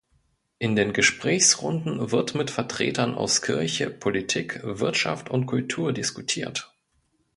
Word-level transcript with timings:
In 0.57 0.75
den 0.75 0.93
Gesprächsrunden 0.93 2.09
wird 2.11 2.33
mit 2.33 2.49
Vertretern 2.49 3.13
aus 3.13 3.43
Kirche, 3.43 3.91
Politik, 3.91 4.59
Wirtschaft 4.63 5.29
und 5.29 5.45
Kultur 5.45 5.93
diskutiert. 5.93 6.73